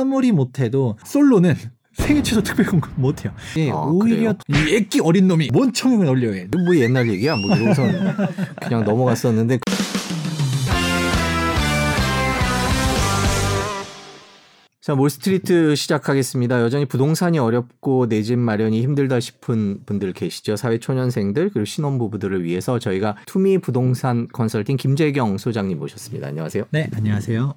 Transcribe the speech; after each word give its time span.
아무리 0.00 0.32
못해도 0.32 0.96
솔로는 1.04 1.54
생애 1.92 2.22
최초 2.22 2.42
특별 2.42 2.66
공급 2.66 2.92
못해요. 2.96 3.32
예, 3.58 3.70
아, 3.70 3.74
오히려 3.74 4.34
이 4.48 4.74
애기 4.74 5.00
어린 5.00 5.28
놈이 5.28 5.50
뭔 5.52 5.72
청약을 5.72 6.06
올려야 6.06 6.34
해. 6.34 6.46
뭐 6.64 6.74
옛날 6.76 7.08
얘기야. 7.10 7.36
뭐 7.36 7.54
이러고서 7.54 7.82
그냥 8.62 8.84
넘어갔었는데 8.84 9.58
자, 14.82 14.94
몰스트리트 14.94 15.74
시작하겠습니다. 15.76 16.62
여전히 16.62 16.86
부동산이 16.86 17.38
어렵고 17.38 18.08
내 18.08 18.22
집 18.22 18.38
마련이 18.38 18.82
힘들다 18.82 19.20
싶은 19.20 19.80
분들 19.84 20.14
계시죠. 20.14 20.56
사회초년생들 20.56 21.50
그리고 21.50 21.64
신혼부부들을 21.66 22.44
위해서 22.44 22.78
저희가 22.78 23.16
투미 23.26 23.58
부동산 23.58 24.26
컨설팅 24.32 24.76
김재경 24.78 25.36
소장님 25.38 25.78
모셨습니다. 25.78 26.28
안녕하세요. 26.28 26.64
네, 26.70 26.88
안녕하세요. 26.94 27.54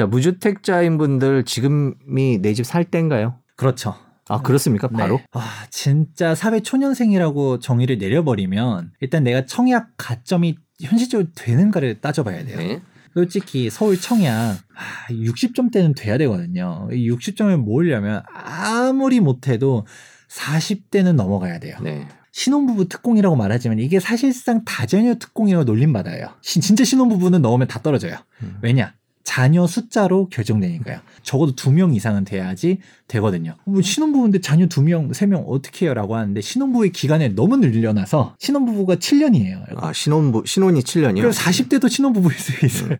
자, 0.00 0.06
무주택자인 0.06 0.96
분들 0.98 1.44
지금이 1.44 2.38
내 2.40 2.54
집 2.54 2.64
살 2.64 2.84
때인가요? 2.84 3.34
그렇죠. 3.56 3.94
아, 4.28 4.40
그렇습니까? 4.42 4.88
바로? 4.88 5.16
네. 5.18 5.24
아, 5.32 5.66
진짜 5.70 6.34
사회 6.34 6.60
초년생이라고 6.60 7.58
정의를 7.58 7.98
내려버리면 7.98 8.92
일단 9.00 9.24
내가 9.24 9.44
청약 9.44 9.88
가점이 9.98 10.56
현실적으로 10.80 11.28
되는가를 11.34 12.00
따져봐야 12.00 12.44
돼요. 12.46 12.56
네. 12.58 12.80
솔직히 13.12 13.68
서울 13.68 14.00
청약 14.00 14.32
아, 14.52 15.08
60점대는 15.10 15.94
돼야 15.96 16.16
되거든요. 16.16 16.88
이 16.92 17.10
60점을 17.10 17.54
모으려면 17.58 18.22
아무리 18.32 19.20
못해도 19.20 19.84
40대는 20.30 21.14
넘어가야 21.14 21.58
돼요. 21.58 21.76
네. 21.82 22.06
신혼부부 22.32 22.88
특공이라고 22.88 23.34
말하지만 23.36 23.80
이게 23.80 23.98
사실상 23.98 24.64
다자녀 24.64 25.16
특공이라고 25.16 25.64
놀림받아요. 25.64 26.28
시- 26.40 26.60
진짜 26.60 26.84
신혼부부는 26.84 27.42
넣으면 27.42 27.66
다 27.66 27.80
떨어져요. 27.82 28.14
음. 28.44 28.58
왜냐? 28.62 28.94
자녀 29.24 29.66
숫자로 29.66 30.28
결정되니까요. 30.28 31.00
적어도 31.22 31.54
두 31.54 31.70
명 31.70 31.94
이상은 31.94 32.24
돼야지 32.24 32.78
되거든요. 33.06 33.56
뭐 33.64 33.80
신혼부부인데 33.82 34.40
자녀 34.40 34.66
두 34.66 34.82
명, 34.82 35.12
세 35.12 35.26
명 35.26 35.44
어떻게 35.46 35.86
해요? 35.86 35.94
라고 35.94 36.16
하는데 36.16 36.40
신혼부부의 36.40 36.90
기간을 36.92 37.34
너무 37.34 37.56
늘려놔서 37.58 38.36
신혼부부가 38.38 38.96
7년이에요. 38.96 39.64
아, 39.76 39.92
신혼부 39.92 40.42
신혼이 40.46 40.80
7년이요? 40.80 41.14
그리고 41.16 41.30
40대도 41.30 41.88
신혼부부일 41.88 42.38
수 42.38 42.66
있어요. 42.66 42.96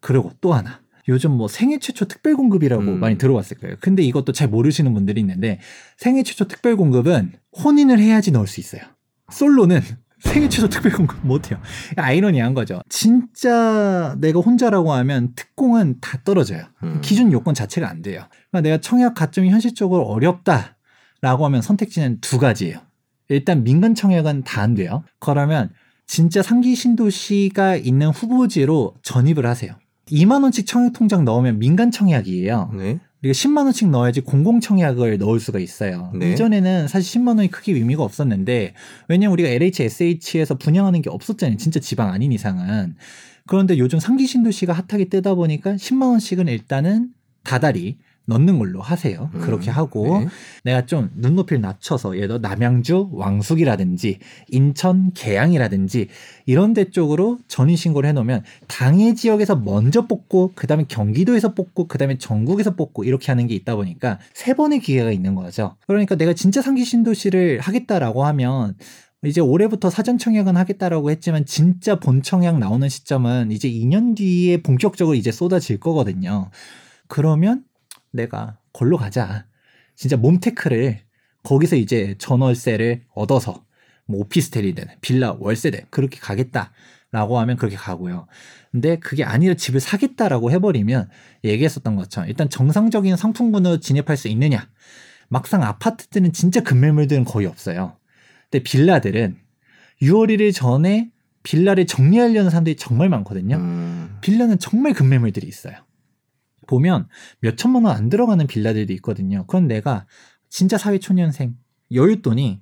그리고 0.00 0.32
또 0.40 0.52
하나. 0.54 0.80
요즘 1.08 1.30
뭐 1.32 1.48
생애 1.48 1.78
최초 1.78 2.04
특별 2.04 2.36
공급이라고 2.36 2.82
음. 2.82 3.00
많이 3.00 3.16
들어봤을 3.16 3.56
거예요. 3.58 3.76
근데 3.80 4.02
이것도 4.02 4.32
잘 4.32 4.48
모르시는 4.48 4.92
분들이 4.92 5.20
있는데 5.22 5.58
생애 5.96 6.22
최초 6.22 6.46
특별 6.46 6.76
공급은 6.76 7.32
혼인을 7.64 7.98
해야지 7.98 8.30
넣을 8.30 8.46
수 8.46 8.60
있어요. 8.60 8.82
솔로는 9.32 9.80
생애 10.20 10.48
최초 10.48 10.68
특별 10.68 10.92
공급 10.92 11.18
못해요. 11.26 11.60
아이러니한 11.96 12.54
거죠. 12.54 12.80
진짜 12.88 14.14
내가 14.18 14.40
혼자라고 14.40 14.92
하면 14.92 15.32
특공은 15.36 15.98
다 16.00 16.18
떨어져요. 16.24 16.64
음. 16.82 17.00
기준 17.02 17.32
요건 17.32 17.54
자체가 17.54 17.88
안 17.88 18.02
돼요. 18.02 18.22
그러니까 18.50 18.60
내가 18.68 18.80
청약 18.80 19.14
가점이 19.14 19.50
현실적으로 19.50 20.04
어렵다라고 20.04 21.44
하면 21.44 21.62
선택지는 21.62 22.18
두 22.20 22.38
가지예요. 22.38 22.78
일단 23.28 23.62
민간 23.62 23.94
청약은 23.94 24.44
다 24.44 24.62
안 24.62 24.74
돼요. 24.74 25.04
그러면 25.20 25.70
진짜 26.06 26.42
상기 26.42 26.74
신도시가 26.74 27.76
있는 27.76 28.08
후보지로 28.08 28.94
전입을 29.02 29.46
하세요. 29.46 29.72
2만 30.10 30.42
원씩 30.42 30.66
청약 30.66 30.94
통장 30.94 31.24
넣으면 31.24 31.58
민간 31.58 31.90
청약이에요. 31.90 32.72
네. 32.74 32.98
그리고 33.20 33.32
10만 33.32 33.64
원씩 33.64 33.90
넣어야지 33.90 34.20
공공 34.20 34.60
청약을 34.60 35.18
넣을 35.18 35.40
수가 35.40 35.58
있어요. 35.58 36.12
네. 36.14 36.32
이전에는 36.32 36.86
사실 36.88 37.20
10만 37.20 37.36
원이 37.36 37.50
크게 37.50 37.72
의미가 37.72 38.02
없었는데 38.02 38.74
왜냐면 39.08 39.32
우리가 39.32 39.48
LHSH에서 39.48 40.56
분양하는 40.56 41.02
게 41.02 41.10
없었잖아요. 41.10 41.56
진짜 41.56 41.80
지방 41.80 42.12
아닌 42.12 42.30
이상은. 42.32 42.94
그런데 43.46 43.78
요즘 43.78 43.98
상기 43.98 44.26
신도시가 44.26 44.72
핫하게 44.72 45.06
뜨다 45.06 45.34
보니까 45.34 45.74
10만 45.74 46.10
원씩은 46.10 46.48
일단은 46.48 47.08
다달이 47.44 47.98
넣는 48.28 48.58
걸로 48.58 48.80
하세요. 48.82 49.30
음, 49.34 49.40
그렇게 49.40 49.70
하고 49.70 50.20
네. 50.20 50.28
내가 50.64 50.86
좀 50.86 51.10
눈높이를 51.16 51.62
낮춰서 51.62 52.16
예를 52.16 52.28
들어 52.28 52.38
남양주 52.38 53.10
왕숙이라든지 53.12 54.18
인천 54.48 55.12
계양이라든지 55.14 56.08
이런 56.44 56.74
데 56.74 56.90
쪽으로 56.90 57.38
전인 57.48 57.74
신고를 57.74 58.08
해놓으면 58.10 58.44
당해 58.66 59.14
지역에서 59.14 59.56
먼저 59.56 60.06
뽑고 60.06 60.52
그다음에 60.54 60.84
경기도에서 60.86 61.54
뽑고 61.54 61.88
그다음에 61.88 62.18
전국에서 62.18 62.76
뽑고 62.76 63.04
이렇게 63.04 63.32
하는 63.32 63.46
게 63.46 63.54
있다 63.54 63.76
보니까 63.76 64.18
세 64.34 64.52
번의 64.52 64.80
기회가 64.80 65.10
있는 65.10 65.34
거죠. 65.34 65.76
그러니까 65.86 66.14
내가 66.14 66.34
진짜 66.34 66.60
상기 66.60 66.84
신도시를 66.84 67.60
하겠다라고 67.60 68.24
하면 68.26 68.74
이제 69.24 69.40
올해부터 69.40 69.88
사전 69.90 70.18
청약은 70.18 70.56
하겠다라고 70.56 71.10
했지만 71.10 71.46
진짜 71.46 71.98
본 71.98 72.22
청약 72.22 72.58
나오는 72.58 72.88
시점은 72.88 73.50
이제 73.50 73.68
2년 73.68 74.14
뒤에 74.14 74.62
본격적으로 74.62 75.16
이제 75.16 75.32
쏟아질 75.32 75.80
거거든요. 75.80 76.50
그러면 77.08 77.64
내가 78.12 78.58
걸로 78.72 78.96
가자. 78.96 79.46
진짜 79.94 80.16
몸테크를 80.16 81.00
거기서 81.42 81.76
이제 81.76 82.14
전월세를 82.18 83.04
얻어서 83.14 83.64
뭐 84.06 84.20
오피스텔이든 84.20 84.84
빌라 85.00 85.36
월세든 85.38 85.86
그렇게 85.90 86.18
가겠다라고 86.18 87.38
하면 87.38 87.56
그렇게 87.56 87.76
가고요. 87.76 88.26
근데 88.72 88.98
그게 88.98 89.24
아니라 89.24 89.54
집을 89.54 89.80
사겠다라고 89.80 90.50
해버리면 90.50 91.08
얘기했었던 91.44 91.96
것처럼 91.96 92.28
일단 92.28 92.48
정상적인 92.48 93.16
상품군으로 93.16 93.80
진입할 93.80 94.16
수 94.16 94.28
있느냐. 94.28 94.68
막상 95.28 95.62
아파트들은 95.62 96.32
진짜 96.32 96.62
급매물들은 96.62 97.24
거의 97.24 97.46
없어요. 97.46 97.96
근데 98.50 98.62
빌라들은 98.62 99.36
6월 100.02 100.30
1일 100.30 100.54
전에 100.54 101.10
빌라를 101.42 101.86
정리하려는 101.86 102.50
사람들이 102.50 102.76
정말 102.76 103.08
많거든요. 103.08 103.56
음, 103.56 104.18
빌라는 104.20 104.58
정말 104.58 104.92
급매물들이 104.92 105.46
있어요. 105.46 105.74
보면 106.68 107.08
몇 107.40 107.56
천만 107.56 107.84
원 107.84 107.96
안 107.96 108.08
들어가는 108.08 108.46
빌라들도 108.46 108.92
있거든요. 108.94 109.44
그건 109.46 109.66
내가 109.66 110.06
진짜 110.48 110.78
사회 110.78 110.98
초년생 110.98 111.56
여윳돈이 111.90 112.60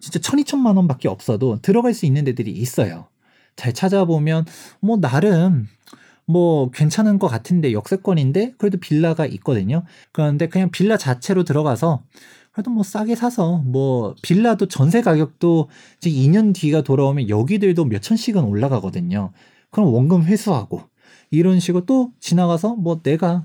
진짜 0.00 0.18
천 0.18 0.38
이천만 0.38 0.76
원밖에 0.76 1.08
없어도 1.08 1.60
들어갈 1.60 1.92
수 1.94 2.06
있는 2.06 2.24
데들이 2.24 2.50
있어요. 2.50 3.08
잘 3.56 3.74
찾아보면 3.74 4.46
뭐 4.80 4.96
나름 4.96 5.66
뭐 6.26 6.70
괜찮은 6.70 7.18
것 7.18 7.28
같은데 7.28 7.72
역세권인데 7.72 8.54
그래도 8.58 8.78
빌라가 8.78 9.26
있거든요. 9.26 9.84
그런데 10.12 10.48
그냥 10.48 10.70
빌라 10.70 10.96
자체로 10.96 11.44
들어가서 11.44 12.02
그래도 12.52 12.70
뭐 12.70 12.82
싸게 12.82 13.14
사서 13.14 13.58
뭐 13.58 14.14
빌라도 14.22 14.66
전세 14.68 15.02
가격도 15.02 15.68
이제 15.98 16.10
2년 16.10 16.54
뒤가 16.54 16.82
돌아오면 16.82 17.28
여기들도 17.28 17.84
몇 17.84 18.02
천씩은 18.02 18.42
올라가거든요. 18.44 19.32
그럼 19.70 19.92
원금 19.92 20.24
회수하고 20.24 20.82
이런 21.32 21.58
식으로 21.58 21.84
또 21.86 22.12
지나가서 22.20 22.76
뭐 22.76 23.00
내가 23.02 23.44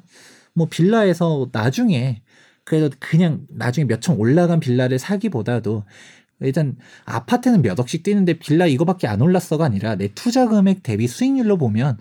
뭐 0.53 0.68
빌라에서 0.70 1.48
나중에 1.52 2.22
그래도 2.64 2.96
그냥 3.00 3.48
나중에 3.50 3.86
몇 3.88 4.02
천 4.02 4.18
올라간 4.18 4.59
빌라를 4.59 5.00
사기보다도 5.00 5.84
일단 6.42 6.75
아파트는 7.06 7.62
몇 7.64 7.80
억씩 7.80 8.03
뛰는데 8.03 8.34
빌라 8.34 8.68
이거밖에 8.68 9.08
안 9.08 9.22
올랐어가 9.22 9.66
아니라 9.66 9.96
내 9.96 10.09
투자 10.14 10.48
금액 10.48 10.84
대비 10.84 11.08
수익률로 11.08 11.58
보면 11.58 11.98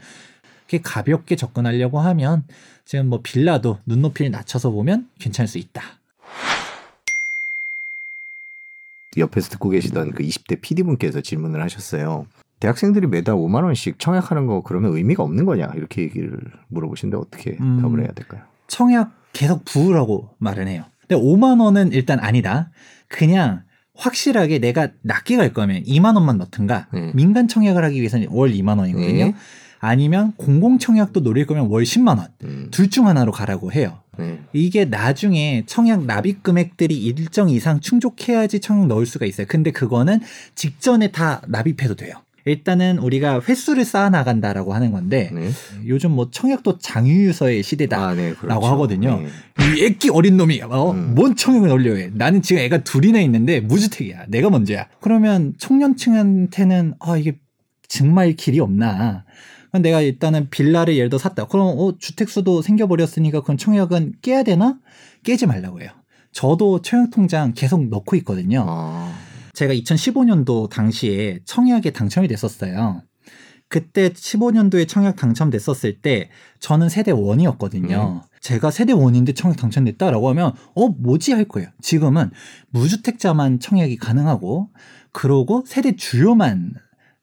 이렇게 0.68 0.82
가볍게 0.82 1.36
접근하려고 1.36 2.00
하면 2.00 2.44
지금 2.84 3.08
뭐 3.08 3.20
빌라도 3.22 3.78
눈높이를 3.86 4.30
낮춰서 4.32 4.70
보면 4.70 5.08
괜찮을 5.20 5.46
수 5.48 5.58
있다. 5.58 5.82
옆에서 9.16 9.50
듣고 9.50 9.70
계시던 9.70 10.12
그 10.12 10.22
20대 10.22 10.60
PD분께서 10.60 11.20
질문을 11.22 11.62
하셨어요. 11.62 12.26
대학생들이 12.60 13.06
매달 13.06 13.34
5만 13.34 13.64
원씩 13.64 13.98
청약하는 13.98 14.46
거 14.46 14.62
그러면 14.62 14.96
의미가 14.96 15.22
없는 15.22 15.44
거냐 15.44 15.72
이렇게 15.76 16.02
얘기를 16.02 16.38
물어보시는데 16.68 17.16
어떻게 17.16 17.56
음. 17.60 17.80
답을 17.82 18.00
해야 18.00 18.12
될까요? 18.12 18.42
청약 18.66 19.12
계속 19.32 19.64
부으라고 19.64 20.30
말은 20.38 20.68
해요. 20.68 20.84
근데 21.06 21.22
5만 21.22 21.60
원은 21.60 21.92
일단 21.92 22.18
아니다. 22.18 22.70
그냥 23.08 23.62
확실하게 23.94 24.58
내가 24.58 24.88
낮게 25.02 25.36
갈 25.36 25.52
거면 25.52 25.82
2만 25.84 26.16
원만 26.16 26.38
넣든가 26.38 26.88
네. 26.92 27.12
민간 27.14 27.48
청약을 27.48 27.84
하기 27.84 27.98
위해서는 27.98 28.28
월 28.30 28.50
2만 28.52 28.78
원이거든요. 28.78 29.24
네. 29.26 29.34
아니면 29.78 30.32
공공 30.36 30.78
청약도 30.78 31.20
노릴 31.20 31.46
거면 31.46 31.66
월 31.66 31.82
10만 31.84 32.18
원. 32.18 32.28
음, 32.44 32.68
둘중 32.70 33.06
하나로 33.06 33.32
가라고 33.32 33.72
해요. 33.72 34.00
네. 34.18 34.40
이게 34.52 34.84
나중에 34.86 35.64
청약 35.66 36.04
납입 36.06 36.42
금액들이 36.42 36.96
일정 36.96 37.50
이상 37.50 37.80
충족해야지 37.80 38.60
청약 38.60 38.86
넣을 38.86 39.06
수가 39.06 39.26
있어요. 39.26 39.46
근데 39.48 39.70
그거는 39.70 40.20
직전에 40.54 41.12
다 41.12 41.42
납입해도 41.46 41.94
돼요. 41.94 42.14
일단은 42.46 42.98
우리가 42.98 43.40
횟수를 43.46 43.84
쌓아 43.84 44.08
나간다라고 44.08 44.72
하는 44.72 44.92
건데 44.92 45.30
네. 45.34 45.50
요즘 45.86 46.12
뭐 46.12 46.30
청약도 46.30 46.78
장유유서의 46.78 47.62
시대다. 47.64 48.08
아, 48.08 48.14
네, 48.14 48.30
그렇죠. 48.30 48.46
라고 48.46 48.66
하거든요. 48.68 49.20
네. 49.20 49.26
이 49.76 49.84
애기 49.84 50.10
어린 50.10 50.36
놈이 50.36 50.62
어? 50.62 50.92
음. 50.92 51.14
뭔 51.16 51.34
청약을 51.34 51.68
올려 51.68 51.96
해? 51.96 52.10
나는 52.14 52.42
지금 52.42 52.62
애가 52.62 52.84
둘이나 52.84 53.20
있는데 53.20 53.60
무주택이야. 53.60 54.26
내가 54.28 54.48
먼저야. 54.48 54.86
그러면 55.00 55.54
청년층한테는 55.58 56.94
아 57.00 57.16
이게 57.16 57.36
정말 57.88 58.32
길이 58.34 58.60
없나? 58.60 59.24
내가 59.82 60.00
일단은 60.00 60.48
빌라를 60.48 60.96
예를 60.96 61.10
들어 61.10 61.18
샀다. 61.18 61.48
그럼 61.48 61.74
어, 61.78 61.98
주택 61.98 62.28
수도 62.28 62.62
생겨버렸으니까 62.62 63.42
그럼 63.42 63.56
청약은 63.56 64.14
깨야 64.22 64.44
되나? 64.44 64.78
깨지 65.24 65.46
말라고 65.46 65.80
해요. 65.82 65.90
저도 66.30 66.82
청약 66.82 67.10
통장 67.10 67.52
계속 67.54 67.88
넣고 67.88 68.14
있거든요. 68.16 68.64
아, 68.68 69.12
제가 69.56 69.72
2015년도 69.72 70.68
당시에 70.68 71.38
청약에 71.46 71.90
당첨이 71.90 72.28
됐었어요. 72.28 73.02
그때 73.68 74.10
15년도에 74.10 74.86
청약 74.86 75.16
당첨됐었을 75.16 76.02
때 76.02 76.28
저는 76.60 76.90
세대 76.90 77.10
원이었거든요. 77.10 78.22
제가 78.40 78.70
세대 78.70 78.92
원인데 78.92 79.32
청약 79.32 79.56
당첨됐다라고 79.56 80.28
하면 80.28 80.52
어 80.74 80.88
뭐지 80.88 81.32
할 81.32 81.46
거예요. 81.46 81.70
지금은 81.80 82.30
무주택자만 82.68 83.58
청약이 83.58 83.96
가능하고 83.96 84.68
그러고 85.12 85.64
세대 85.66 85.96
주요만 85.96 86.74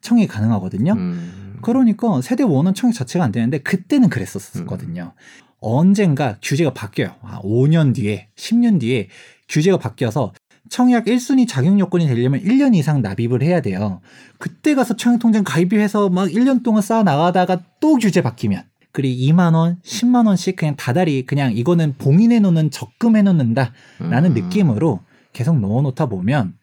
청약이 0.01 0.27
가능하거든요. 0.27 0.93
음. 0.93 1.59
그러니까 1.61 2.19
세대 2.21 2.43
원은 2.43 2.73
청약 2.73 2.93
자체가 2.93 3.23
안 3.23 3.31
되는데 3.31 3.59
그때는 3.59 4.09
그랬었거든요. 4.09 5.13
언젠가 5.59 6.37
규제가 6.41 6.73
바뀌어요. 6.73 7.15
아, 7.21 7.39
5년 7.41 7.95
뒤에, 7.95 8.27
10년 8.35 8.81
뒤에 8.81 9.07
규제가 9.47 9.77
바뀌어서 9.77 10.33
청약 10.69 11.05
1순위 11.05 11.47
자격 11.47 11.77
요건이 11.79 12.07
되려면 12.07 12.41
1년 12.41 12.75
이상 12.75 13.01
납입을 13.01 13.43
해야 13.43 13.61
돼요. 13.61 14.01
그때 14.37 14.75
가서 14.75 14.95
청약통장 14.95 15.43
가입해서 15.43 16.09
막 16.09 16.27
1년 16.29 16.63
동안 16.63 16.81
쌓아 16.81 17.03
나가다가 17.03 17.61
또 17.79 17.95
규제 17.95 18.21
바뀌면 18.21 18.63
그리고 18.91 19.33
2만 19.33 19.55
원, 19.55 19.77
10만 19.83 20.27
원씩 20.27 20.55
그냥 20.55 20.75
다달이 20.75 21.25
그냥 21.25 21.51
이거는 21.51 21.95
봉인해 21.97 22.39
놓는 22.39 22.71
적금해 22.71 23.23
놓는다라는 23.23 23.71
음. 24.01 24.33
느낌으로 24.33 25.01
계속 25.33 25.59
넣어 25.59 25.81
놓다 25.81 26.05
보면 26.05 26.53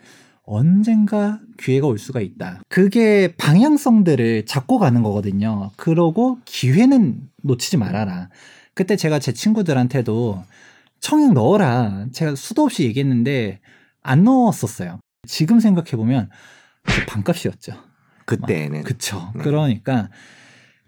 언젠가 0.44 1.40
기회가 1.58 1.86
올 1.86 1.98
수가 1.98 2.20
있다. 2.20 2.60
그게 2.68 3.34
방향성들을 3.36 4.46
잡고 4.46 4.78
가는 4.78 5.02
거거든요. 5.02 5.70
그러고 5.76 6.38
기회는 6.44 7.20
놓치지 7.42 7.76
말아라. 7.76 8.30
그때 8.74 8.96
제가 8.96 9.18
제 9.18 9.32
친구들한테도 9.32 10.42
청약 11.00 11.32
넣어라. 11.32 12.06
제가 12.12 12.34
수도 12.34 12.62
없이 12.62 12.84
얘기했는데 12.84 13.60
안 14.02 14.24
넣었었어요. 14.24 15.00
지금 15.26 15.60
생각해 15.60 15.90
보면 15.92 16.30
반값이었죠. 17.08 17.74
그때는 18.26 18.84
그쵸. 18.84 19.32
네. 19.34 19.42
그러니까 19.42 20.08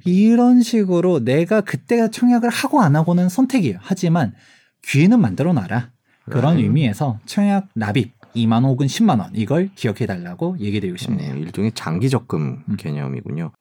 이런 0.05 0.63
식으로 0.63 1.25
내가 1.25 1.61
그때가 1.61 2.09
청약을 2.09 2.49
하고 2.49 2.81
안 2.81 2.97
하고는 2.97 3.29
선택이에요. 3.29 3.79
하지만 3.81 4.35
기회는 4.83 5.21
만들어 5.21 5.53
놔라. 5.53 5.91
그런 6.31 6.57
음. 6.57 6.63
의미에서 6.63 7.19
청약 7.27 7.69
납입 7.75 8.13
2만 8.35 8.53
원 8.53 8.65
혹은 8.65 8.87
10만 8.87 9.19
원 9.21 9.31
이걸 9.35 9.71
기억해 9.75 10.07
달라고 10.07 10.57
얘기 10.61 10.81
드리고 10.81 10.97
싶네요. 10.97 11.35
네, 11.35 11.41
일종의 11.41 11.73
장기 11.75 12.09
적금 12.09 12.63
음. 12.69 12.77
개념이군요. 12.77 13.53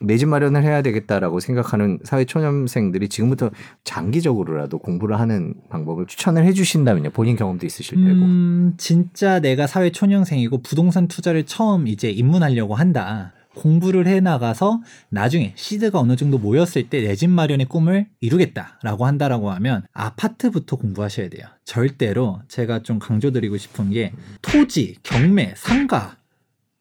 내 0.00 0.16
집 0.16 0.26
마련을 0.28 0.62
해야 0.62 0.82
되겠다라고 0.82 1.40
생각하는 1.40 1.98
사회 2.04 2.24
초년생들이 2.24 3.08
지금부터 3.08 3.50
장기적으로라도 3.84 4.78
공부를 4.78 5.18
하는 5.18 5.54
방법을 5.70 6.06
추천을 6.06 6.44
해주신다면요. 6.44 7.10
본인 7.10 7.36
경험도 7.36 7.66
있으실 7.66 7.96
테고. 7.96 8.24
음, 8.24 8.74
진짜 8.78 9.40
내가 9.40 9.66
사회 9.66 9.90
초년생이고 9.90 10.62
부동산 10.62 11.08
투자를 11.08 11.44
처음 11.46 11.88
이제 11.88 12.10
입문하려고 12.10 12.74
한다. 12.74 13.32
공부를 13.56 14.06
해 14.06 14.20
나가서 14.20 14.82
나중에 15.10 15.52
시드가 15.56 15.98
어느 15.98 16.14
정도 16.14 16.38
모였을 16.38 16.88
때 16.88 17.00
내 17.02 17.16
집 17.16 17.28
마련의 17.30 17.66
꿈을 17.66 18.06
이루겠다라고 18.20 19.04
한다라고 19.04 19.50
하면 19.50 19.82
아파트부터 19.92 20.76
공부하셔야 20.76 21.28
돼요. 21.28 21.44
절대로 21.64 22.40
제가 22.46 22.84
좀 22.84 23.00
강조드리고 23.00 23.56
싶은 23.56 23.90
게 23.90 24.12
토지, 24.42 24.94
경매, 25.02 25.54
상가 25.56 26.18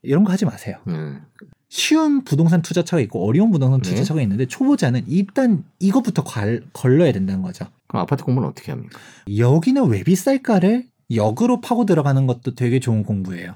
이런 0.03 0.23
거 0.23 0.31
하지 0.31 0.45
마세요. 0.45 0.77
음. 0.87 1.21
쉬운 1.69 2.23
부동산 2.23 2.61
투자처가 2.61 3.01
있고 3.01 3.27
어려운 3.27 3.51
부동산 3.51 3.81
네. 3.81 3.89
투자처가 3.89 4.21
있는데 4.21 4.45
초보자는 4.45 5.03
일단 5.07 5.63
이것부터 5.79 6.23
걸, 6.23 6.63
걸러야 6.73 7.11
된다는 7.11 7.41
거죠. 7.41 7.65
그럼 7.87 8.03
아파트 8.03 8.23
공부는 8.23 8.49
어떻게 8.49 8.71
합니까? 8.71 8.99
여기는 9.37 9.85
왜 9.87 10.03
비쌀까를 10.03 10.85
역으로 11.13 11.61
파고 11.61 11.85
들어가는 11.85 12.27
것도 12.27 12.55
되게 12.55 12.79
좋은 12.79 13.03
공부예요. 13.03 13.55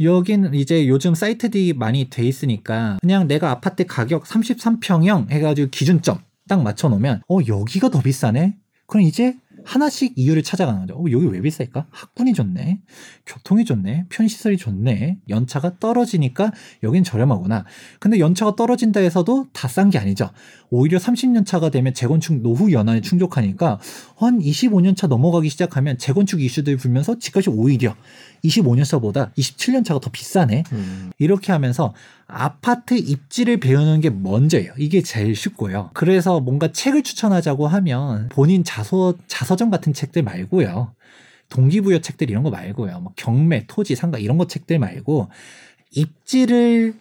여기는 0.00 0.54
이제 0.54 0.86
요즘 0.86 1.14
사이트들이 1.14 1.72
많이 1.72 2.08
돼 2.08 2.24
있으니까 2.24 2.98
그냥 3.00 3.26
내가 3.26 3.50
아파트 3.50 3.84
가격 3.84 4.24
33평형 4.24 5.30
해가지고 5.30 5.70
기준점 5.70 6.20
딱 6.48 6.62
맞춰놓으면 6.62 7.22
어 7.28 7.38
여기가 7.46 7.90
더 7.90 8.00
비싸네. 8.00 8.56
그럼 8.86 9.02
이제 9.02 9.36
하나씩 9.68 10.14
이유를 10.16 10.42
찾아가는 10.42 10.80
거죠. 10.80 10.94
어, 10.94 11.04
여기 11.10 11.26
왜 11.26 11.40
비쌀까? 11.42 11.86
학군이 11.90 12.32
좋네. 12.32 12.80
교통이 13.26 13.66
좋네. 13.66 14.06
편시설이 14.08 14.56
좋네. 14.56 15.18
연차가 15.28 15.78
떨어지니까 15.78 16.52
여긴 16.82 17.04
저렴하구나. 17.04 17.64
근데 18.00 18.18
연차가 18.18 18.56
떨어진다 18.56 19.00
해서도 19.00 19.48
다 19.52 19.68
싼 19.68 19.90
게 19.90 19.98
아니죠. 19.98 20.30
오히려 20.70 20.98
30년 20.98 21.44
차가 21.46 21.70
되면 21.70 21.92
재건축 21.94 22.40
노후 22.40 22.72
연한에 22.72 23.00
충족하니까 23.02 23.78
한 24.16 24.38
25년 24.38 24.96
차 24.96 25.06
넘어가기 25.06 25.48
시작하면 25.50 25.98
재건축 25.98 26.40
이슈들이 26.40 26.76
불면서 26.76 27.18
집값이 27.18 27.50
오히려 27.50 27.94
25년 28.44 28.84
차보다 28.84 29.30
27년 29.36 29.84
차가 29.84 30.00
더 30.00 30.10
비싸네. 30.10 30.64
음. 30.72 31.10
이렇게 31.18 31.52
하면서 31.52 31.94
아파트 32.26 32.94
입지를 32.94 33.58
배우는 33.58 34.00
게 34.00 34.10
먼저예요. 34.10 34.72
이게 34.78 35.02
제일 35.02 35.34
쉽고요. 35.34 35.90
그래서 35.94 36.40
뭔가 36.40 36.70
책을 36.70 37.02
추천하자고 37.02 37.66
하면 37.66 38.28
본인 38.28 38.64
자서 38.64 39.14
자서전 39.26 39.70
같은 39.70 39.92
책들 39.92 40.22
말고요. 40.22 40.92
동기부여 41.48 42.00
책들 42.00 42.30
이런 42.30 42.42
거 42.42 42.50
말고요. 42.50 43.00
뭐 43.00 43.12
경매, 43.16 43.64
토지, 43.66 43.94
상가 43.94 44.18
이런 44.18 44.36
거 44.38 44.46
책들 44.46 44.78
말고 44.78 45.28
입지를 45.92 46.94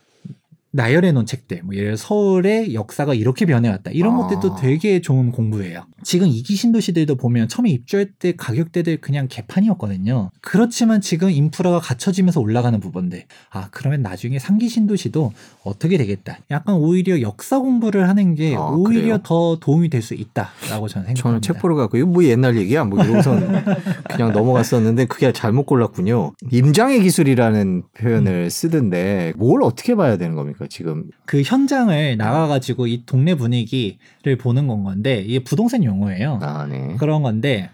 나열해 0.71 1.11
놓은 1.11 1.25
책들, 1.25 1.61
뭐 1.63 1.75
예를 1.75 1.87
들어 1.89 1.97
서울의 1.97 2.73
역사가 2.73 3.13
이렇게 3.13 3.45
변해왔다. 3.45 3.91
이런 3.91 4.13
아. 4.13 4.17
것들도 4.17 4.55
되게 4.57 5.01
좋은 5.01 5.31
공부예요. 5.31 5.85
지금 6.03 6.27
이기 6.27 6.55
신도시들도 6.55 7.15
보면 7.15 7.47
처음에 7.47 7.69
입주할 7.69 8.07
때 8.19 8.33
가격대들 8.35 8.97
그냥 9.01 9.27
개판이었거든요. 9.29 10.29
그렇지만 10.41 11.01
지금 11.01 11.29
인프라가 11.31 11.79
갖춰지면서 11.79 12.39
올라가는 12.41 12.79
부분들. 12.79 13.23
아, 13.51 13.67
그러면 13.71 14.01
나중에 14.01 14.39
상기 14.39 14.69
신도시도 14.69 15.31
어떻게 15.63 15.97
되겠다. 15.97 16.37
약간 16.51 16.75
오히려 16.75 17.21
역사 17.21 17.59
공부를 17.59 18.07
하는 18.07 18.35
게 18.35 18.55
아, 18.55 18.67
오히려 18.69 19.01
그래요? 19.01 19.19
더 19.23 19.57
도움이 19.59 19.89
될 19.89 19.97
수 20.07 20.13
있다라고 20.13 20.87
저는 20.87 21.07
생각합니다. 21.07 21.21
저는 21.21 21.41
책 21.41 21.59
보러 21.59 21.75
가고 21.75 21.97
이거 21.97 22.05
뭐 22.05 22.23
옛날 22.23 22.55
얘기야 22.55 22.85
뭐 22.85 23.03
이러고선 23.03 23.65
그냥 24.09 24.31
넘어갔었는데 24.31 25.05
그게 25.05 25.31
잘못 25.33 25.65
골랐군요. 25.65 26.33
임장의 26.51 27.01
기술이라는 27.01 27.83
표현을 27.97 28.49
쓰던데 28.49 29.33
뭘 29.37 29.63
어떻게 29.63 29.95
봐야 29.95 30.17
되는 30.17 30.35
겁니까 30.35 30.56
지금? 30.67 31.09
그 31.25 31.41
현장을 31.43 32.17
나가가지고 32.17 32.87
이 32.87 33.03
동네 33.05 33.35
분위기를 33.35 34.37
보는 34.39 34.67
건 34.67 34.83
건데 34.83 35.23
이게 35.25 35.43
부동산 35.43 35.83
용어예요. 35.83 36.39
아 36.41 36.65
네. 36.65 36.95
그런 36.97 37.21
건데 37.21 37.69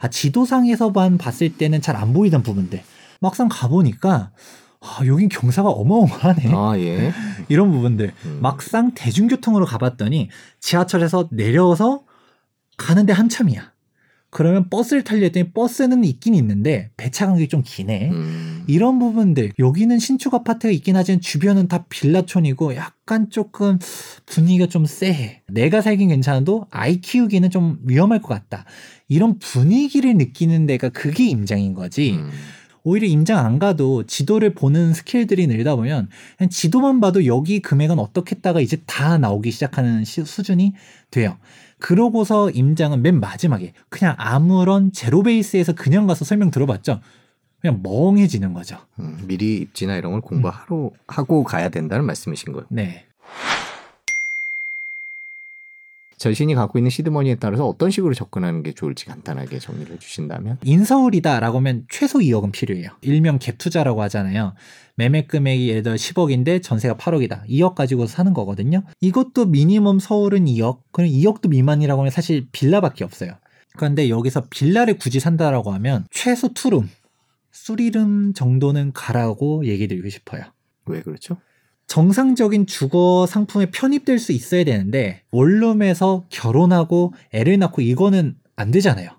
아, 0.00 0.08
지도상에서만 0.08 1.18
봤을 1.18 1.56
때는 1.56 1.80
잘 1.80 1.94
안 1.96 2.12
보이던 2.12 2.42
부분들 2.42 2.82
막상 3.20 3.48
가보니까 3.48 4.30
아, 4.80 5.06
여긴 5.06 5.28
경사가 5.28 5.70
어마어마하네 5.70 6.52
아 6.52 6.74
예. 6.78 7.12
이런 7.48 7.70
부분들 7.70 8.12
음. 8.26 8.38
막상 8.42 8.92
대중교통으로 8.94 9.64
가봤더니 9.64 10.28
지하철에서 10.60 11.28
내려서 11.30 12.02
가는데 12.76 13.12
한참이야 13.12 13.73
그러면 14.34 14.68
버스를 14.68 15.04
타려 15.04 15.22
했더니 15.22 15.52
버스는 15.52 16.02
있긴 16.02 16.34
있는데 16.34 16.90
배차 16.96 17.26
간격이 17.26 17.46
좀 17.46 17.62
기네. 17.64 18.10
음. 18.10 18.64
이런 18.66 18.98
부분들. 18.98 19.52
여기는 19.60 19.96
신축 20.00 20.34
아파트가 20.34 20.72
있긴 20.72 20.96
하지만 20.96 21.20
주변은 21.20 21.68
다 21.68 21.86
빌라촌이고 21.88 22.74
약간 22.74 23.30
조금 23.30 23.78
분위기가 24.26 24.66
좀 24.66 24.86
쎄해. 24.86 25.42
내가 25.46 25.80
살긴 25.80 26.08
괜찮아도 26.08 26.66
아이 26.72 27.00
키우기는 27.00 27.48
좀 27.50 27.78
위험할 27.84 28.22
것 28.22 28.28
같다. 28.30 28.64
이런 29.06 29.38
분위기를 29.38 30.16
느끼는 30.16 30.66
데가 30.66 30.88
그게 30.88 31.28
임장인 31.28 31.72
거지. 31.72 32.14
음. 32.14 32.28
오히려 32.84 33.06
임장 33.08 33.44
안 33.44 33.58
가도 33.58 34.04
지도를 34.06 34.54
보는 34.54 34.92
스킬들이 34.92 35.46
늘다 35.46 35.74
보면 35.74 36.08
그냥 36.36 36.50
지도만 36.50 37.00
봐도 37.00 37.24
여기 37.26 37.60
금액은 37.60 37.98
어떻겠다가 37.98 38.60
이제 38.60 38.76
다 38.86 39.16
나오기 39.18 39.50
시작하는 39.50 40.04
시- 40.04 40.24
수준이 40.24 40.74
돼요. 41.10 41.38
그러고서 41.78 42.50
임장은 42.50 43.02
맨 43.02 43.20
마지막에 43.20 43.72
그냥 43.88 44.14
아무런 44.18 44.92
제로 44.92 45.22
베이스에서 45.22 45.72
그냥 45.72 46.06
가서 46.06 46.24
설명 46.26 46.50
들어봤죠. 46.50 47.00
그냥 47.60 47.80
멍해지는 47.82 48.52
거죠. 48.52 48.76
음, 49.00 49.18
미리 49.26 49.56
입지나 49.56 49.96
이런 49.96 50.12
걸 50.12 50.20
공부하러 50.20 50.90
하고 51.08 51.42
가야 51.42 51.70
된다는 51.70 52.04
말씀이신 52.04 52.52
거예요. 52.52 52.66
네. 52.68 53.06
자신이 56.24 56.54
갖고 56.54 56.78
있는 56.78 56.90
시드머니에 56.90 57.34
따라서 57.34 57.66
어떤 57.66 57.90
식으로 57.90 58.14
접근하는 58.14 58.62
게 58.62 58.72
좋을지 58.72 59.04
간단하게 59.04 59.58
정리를 59.58 59.94
해주신다면. 59.94 60.56
인서울이다라고 60.64 61.58
하면 61.58 61.84
최소 61.90 62.18
2억은 62.18 62.50
필요해요. 62.50 62.88
일명 63.02 63.38
갭 63.38 63.58
투자라고 63.58 64.00
하잖아요. 64.04 64.54
매매 64.96 65.26
금액이 65.26 65.68
예를 65.68 65.82
들어 65.82 65.96
10억인데 65.96 66.62
전세가 66.62 66.96
8억이다. 66.96 67.46
2억 67.46 67.74
가지고 67.74 68.06
사는 68.06 68.32
거거든요. 68.32 68.84
이것도 69.02 69.46
미니멈 69.46 69.98
서울은 69.98 70.46
2억. 70.46 70.78
그럼 70.92 71.10
2억도 71.10 71.50
미만이라고 71.50 72.00
하면 72.00 72.10
사실 72.10 72.48
빌라밖에 72.52 73.04
없어요. 73.04 73.32
그런데 73.76 74.08
여기서 74.08 74.46
빌라를 74.48 74.96
굳이 74.96 75.20
산다라고 75.20 75.72
하면 75.72 76.06
최소 76.10 76.54
투룸, 76.54 76.88
쓰리룸 77.52 78.32
정도는 78.32 78.92
가라고 78.94 79.66
얘기 79.66 79.88
드리고 79.88 80.08
싶어요. 80.08 80.44
왜 80.86 81.02
그렇죠? 81.02 81.36
정상적인 81.86 82.66
주거 82.66 83.26
상품에 83.28 83.66
편입될 83.70 84.18
수 84.18 84.32
있어야 84.32 84.64
되는데 84.64 85.22
원룸에서 85.30 86.24
결혼하고 86.30 87.12
애를 87.32 87.58
낳고 87.58 87.82
이거는 87.82 88.36
안 88.56 88.70
되잖아요. 88.70 89.10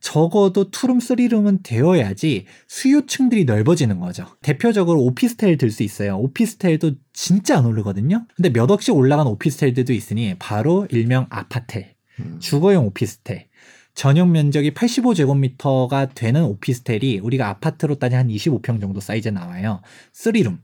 적어도 0.00 0.70
투룸 0.70 1.00
쓰리룸은 1.00 1.60
되어야지 1.62 2.44
수요층들이 2.68 3.46
넓어지는 3.46 4.00
거죠. 4.00 4.26
대표적으로 4.42 5.02
오피스텔 5.02 5.56
들 5.56 5.70
수 5.70 5.82
있어요. 5.82 6.18
오피스텔도 6.18 6.92
진짜 7.14 7.56
안 7.56 7.64
오르거든요. 7.64 8.26
근데 8.36 8.50
몇 8.50 8.70
억씩 8.70 8.94
올라간 8.94 9.26
오피스텔들도 9.26 9.94
있으니 9.94 10.34
바로 10.38 10.86
일명 10.90 11.26
아파텔, 11.30 11.94
음. 12.20 12.36
주거용 12.38 12.86
오피스텔. 12.86 13.48
전용 13.94 14.32
면적이 14.32 14.72
85제곱미터가 14.72 16.14
되는 16.14 16.42
오피스텔이 16.44 17.20
우리가 17.20 17.48
아파트로 17.48 17.94
따지면 17.94 18.24
한 18.26 18.28
25평 18.28 18.80
정도 18.80 19.00
사이즈 19.00 19.28
나와요. 19.30 19.80
쓰리룸. 20.12 20.58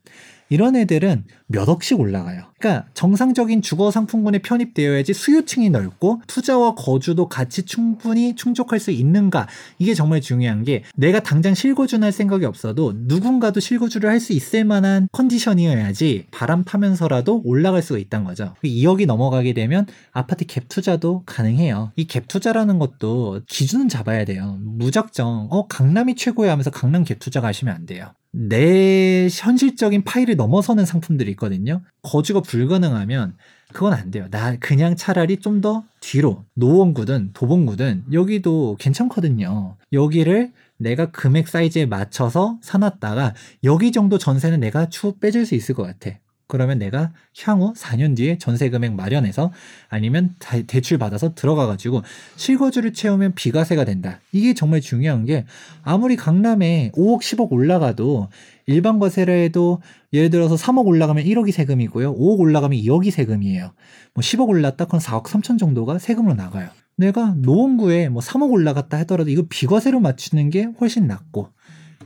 이런 0.50 0.76
애들은 0.76 1.25
몇 1.47 1.69
억씩 1.69 1.99
올라가요. 1.99 2.42
그러니까 2.59 2.87
정상적인 2.92 3.62
주거 3.62 3.90
상품군에 3.90 4.38
편입되어야지 4.40 5.14
수요층이 5.14 5.71
넓고 5.71 6.21
투자와 6.26 6.75
거주도 6.75 7.28
같이 7.28 7.62
충분히 7.62 8.35
충족할 8.37 8.78
수 8.78 8.90
있는가 8.90 9.49
이게 9.78 9.95
정말 9.95 10.21
중요한 10.21 10.62
게 10.64 10.85
내가 10.95 11.21
당장 11.21 11.54
실거주는 11.54 12.04
할 12.04 12.12
생각이 12.12 12.45
없어도 12.45 12.92
누군가도 12.97 13.61
실거주를 13.61 14.11
할 14.11 14.21
수 14.21 14.35
있을 14.35 14.64
만한 14.66 15.09
컨디션이어야지 15.12 16.26
바람 16.30 16.62
타면서라도 16.64 17.40
올라갈 17.45 17.80
수가 17.80 17.99
있다는 17.99 18.26
거죠. 18.26 18.54
2억이 18.62 19.07
넘어가게 19.07 19.54
되면 19.54 19.87
아파트 20.12 20.45
갭 20.45 20.69
투자도 20.69 21.23
가능해요. 21.25 21.92
이 21.97 22.07
갭 22.07 22.28
투자라는 22.28 22.78
것도 22.78 23.40
기준은 23.49 23.88
잡아야 23.88 24.26
돼요. 24.26 24.59
무작정 24.61 25.49
어 25.50 25.66
강남이 25.69 26.16
최고야 26.16 26.52
하면서 26.52 26.71
강남 26.71 27.04
갭 27.04 27.19
투자가 27.19 27.47
하시면 27.49 27.75
안 27.75 27.87
돼요. 27.87 28.12
내 28.32 29.28
현실적인 29.30 30.04
파일을 30.04 30.37
넘어서는 30.37 30.87
상품들이 30.87 31.30
있거든요. 31.32 31.82
거주가 32.02 32.40
불가능하면 32.40 33.37
그건 33.72 33.92
안 33.92 34.10
돼요. 34.10 34.26
나 34.30 34.56
그냥 34.58 34.96
차라리 34.96 35.37
좀 35.38 35.60
더 35.60 35.84
뒤로 36.00 36.44
노원구든 36.54 37.30
도봉구든 37.34 38.04
여기도 38.12 38.76
괜찮거든요. 38.80 39.76
여기를 39.92 40.52
내가 40.78 41.10
금액 41.10 41.49
사이즈에 41.49 41.84
맞춰서 41.87 42.58
사놨다가 42.62 43.34
여기 43.64 43.92
정도 43.92 44.16
전세는 44.16 44.60
내가 44.60 44.88
추후 44.88 45.18
빼줄 45.18 45.44
수 45.44 45.54
있을 45.54 45.75
것 45.75 45.82
같아. 45.82 46.18
그러면 46.50 46.78
내가 46.78 47.12
향후 47.42 47.73
4년 47.75 48.14
뒤에 48.16 48.37
전세 48.37 48.69
금액 48.69 48.92
마련해서 48.92 49.50
아니면 49.88 50.35
다- 50.38 50.61
대출 50.66 50.99
받아서 50.99 51.35
들어가 51.35 51.66
가지고 51.66 52.02
실거주를 52.37 52.92
채우면 52.92 53.35
비과세가 53.35 53.85
된다. 53.87 54.21
이게 54.33 54.52
정말 54.52 54.80
중요한 54.83 55.25
게 55.25 55.47
아무리 55.83 56.16
강남에 56.16 56.90
5억, 56.95 57.23
10억 57.23 57.50
올라가도 57.52 58.28
일반 58.66 58.99
과세를 58.99 59.42
해도 59.45 59.80
예를 60.12 60.28
들어서 60.30 60.57
3억 60.57 60.87
올라가면 60.87 61.25
1억이 61.25 61.52
세금이고요. 61.52 62.14
5억 62.14 62.38
올라가면 62.40 62.78
2억이 62.78 63.11
세금이에요. 63.11 63.73
뭐 64.14 64.23
10억 64.23 64.49
올랐다 64.49 64.85
그럼 64.85 65.00
4억 65.00 65.25
3천 65.25 65.59
정도가 65.59 65.99
세금으로 65.99 66.35
나가요. 66.35 66.69
내가 66.97 67.35
노원구에 67.38 68.11
뭐 68.11 68.21
3억 68.21 68.50
올라갔다 68.50 68.99
하더라도 68.99 69.30
이거 69.30 69.45
비과세로 69.49 70.00
맞추는 70.00 70.50
게 70.50 70.69
훨씬 70.80 71.07
낫고 71.07 71.49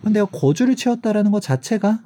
근데 0.04 0.22
거주를 0.22 0.76
채웠다라는 0.76 1.30
것 1.30 1.40
자체가 1.40 2.00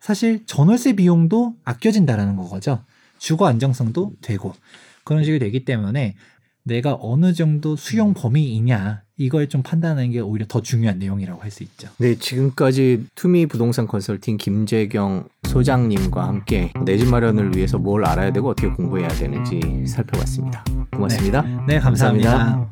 사실 0.00 0.44
전월세 0.46 0.94
비용도 0.94 1.54
아껴진다라는 1.64 2.36
거죠. 2.36 2.82
주거 3.18 3.46
안정성도 3.46 4.12
되고 4.22 4.54
그런 5.04 5.24
식이 5.24 5.38
되기 5.38 5.64
때문에 5.64 6.14
내가 6.62 6.96
어느 7.00 7.32
정도 7.32 7.76
수용 7.76 8.14
범위이냐 8.14 9.02
이걸 9.16 9.48
좀 9.48 9.62
판단하는 9.62 10.10
게 10.12 10.20
오히려 10.20 10.46
더 10.48 10.62
중요한 10.62 10.98
내용이라고 10.98 11.42
할 11.42 11.50
수 11.50 11.62
있죠. 11.64 11.88
네, 11.98 12.14
지금까지 12.14 13.06
투미 13.14 13.46
부동산 13.46 13.86
컨설팅 13.86 14.36
김재경 14.38 15.28
소장님과 15.48 16.26
함께 16.26 16.72
내 16.86 16.96
집 16.96 17.08
마련을 17.08 17.54
위해서 17.56 17.76
뭘 17.78 18.04
알아야 18.06 18.32
되고 18.32 18.48
어떻게 18.48 18.68
공부해야 18.68 19.08
되는지 19.08 19.60
살펴봤습니다. 19.86 20.64
고맙습니다. 20.92 21.42
네, 21.66 21.78
감사합니다. 21.78 22.70